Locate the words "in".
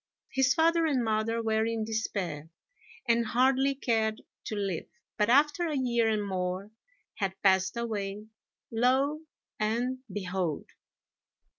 1.63-1.85